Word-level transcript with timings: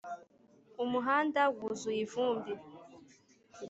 umuhanda 0.83 1.41
wuzuye 1.57 1.99
ivumbi. 2.05 2.53